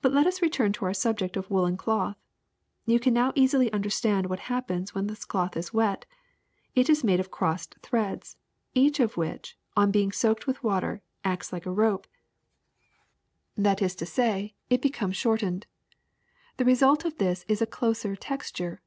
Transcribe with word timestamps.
But 0.00 0.14
let 0.14 0.26
us 0.26 0.40
return 0.40 0.72
to 0.72 0.86
our 0.86 0.94
subject 0.94 1.36
of 1.36 1.50
woolen 1.50 1.76
cloth. 1.76 2.16
You 2.86 2.98
can 2.98 3.12
now 3.12 3.32
easily 3.34 3.70
understand 3.70 4.24
what 4.30 4.38
happens 4.48 4.94
when 4.94 5.08
this 5.08 5.26
cloth 5.26 5.58
is 5.58 5.74
wet. 5.74 6.06
It 6.74 6.88
is 6.88 7.04
made 7.04 7.20
of 7.20 7.30
crossed 7.30 7.74
threads, 7.82 8.38
each 8.72 8.98
one 8.98 9.04
of 9.04 9.18
which, 9.18 9.58
on 9.76 9.90
being 9.90 10.10
soaked 10.10 10.46
with 10.46 10.64
water, 10.64 11.02
acts 11.22 11.52
like 11.52 11.66
a 11.66 11.70
rope, 11.70 12.06
that 13.54 13.82
is 13.82 13.94
to 13.96 14.06
say 14.06 14.54
it 14.70 14.80
becomes 14.80 15.22
WOOLEN 15.22 15.36
CLOTH 15.38 15.40
45 15.40 15.40
shortened. 15.50 15.66
The 16.56 16.64
result 16.64 17.04
of 17.04 17.18
this 17.18 17.44
is 17.46 17.60
a 17.60 17.66
closer 17.66 18.16
texture. 18.16 18.80